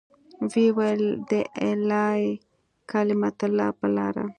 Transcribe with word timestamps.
ويې 0.51 0.65
ويل 0.77 1.03
د 1.29 1.31
اعلاى 1.63 2.21
کلمة 2.91 3.37
الله 3.47 3.69
په 3.79 3.87
لاره. 3.95 4.25